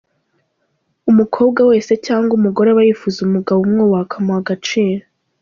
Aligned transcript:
Umukobwa 1.11 1.61
wese 1.69 1.93
cyangwa 2.05 2.31
umugore 2.39 2.67
aba 2.71 2.81
yifuza 2.87 3.17
umugabo 3.27 3.59
umwubaha 3.61 4.03
akamuha 4.07 4.39
agaciro. 4.43 5.03